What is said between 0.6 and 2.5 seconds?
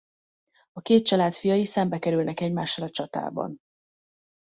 A két család fiai szembekerülnek